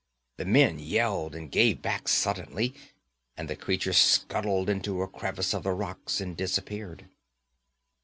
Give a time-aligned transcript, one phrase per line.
[0.37, 2.73] The men yelled and gave back suddenly,
[3.37, 7.07] and the creature scuttled into a crevice of the rocks and disappeared.